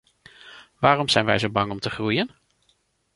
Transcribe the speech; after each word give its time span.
Waarom 0.79 1.09
zijn 1.09 1.25
wij 1.25 1.39
zo 1.39 1.49
bang 1.49 1.71
om 1.71 1.79
te 1.79 1.89
groeien? 1.89 2.31